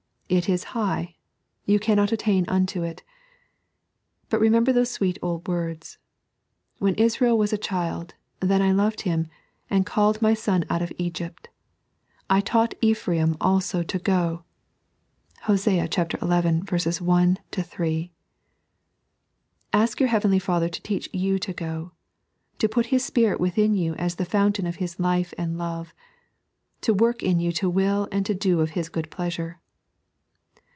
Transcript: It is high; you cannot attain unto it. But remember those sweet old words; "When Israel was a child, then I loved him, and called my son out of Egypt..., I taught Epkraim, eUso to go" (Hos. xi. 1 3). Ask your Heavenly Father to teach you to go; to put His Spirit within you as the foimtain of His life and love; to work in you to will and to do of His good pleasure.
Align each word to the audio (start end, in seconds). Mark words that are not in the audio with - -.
It 0.33 0.47
is 0.47 0.63
high; 0.71 1.17
you 1.65 1.77
cannot 1.77 2.13
attain 2.13 2.45
unto 2.47 2.83
it. 2.83 3.03
But 4.29 4.39
remember 4.39 4.71
those 4.71 4.89
sweet 4.89 5.19
old 5.21 5.45
words; 5.45 5.97
"When 6.77 6.95
Israel 6.95 7.37
was 7.37 7.51
a 7.51 7.57
child, 7.57 8.13
then 8.39 8.61
I 8.61 8.71
loved 8.71 9.01
him, 9.01 9.27
and 9.69 9.85
called 9.85 10.21
my 10.21 10.33
son 10.33 10.63
out 10.69 10.81
of 10.81 10.93
Egypt..., 10.97 11.49
I 12.29 12.39
taught 12.39 12.75
Epkraim, 12.81 13.35
eUso 13.39 13.85
to 13.85 13.99
go" 13.99 14.45
(Hos. 15.47 15.65
xi. 15.65 15.79
1 15.81 17.37
3). 17.51 18.11
Ask 19.73 19.99
your 19.99 20.09
Heavenly 20.09 20.39
Father 20.39 20.69
to 20.69 20.81
teach 20.81 21.09
you 21.11 21.39
to 21.39 21.51
go; 21.51 21.91
to 22.59 22.69
put 22.69 22.85
His 22.85 23.03
Spirit 23.03 23.41
within 23.41 23.73
you 23.75 23.95
as 23.95 24.15
the 24.15 24.25
foimtain 24.25 24.65
of 24.65 24.77
His 24.77 24.97
life 24.97 25.33
and 25.37 25.57
love; 25.57 25.93
to 26.79 26.93
work 26.93 27.21
in 27.21 27.41
you 27.41 27.51
to 27.51 27.69
will 27.69 28.07
and 28.13 28.25
to 28.25 28.33
do 28.33 28.61
of 28.61 28.69
His 28.69 28.87
good 28.87 29.11
pleasure. 29.11 29.57